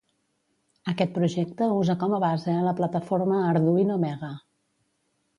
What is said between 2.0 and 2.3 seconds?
com a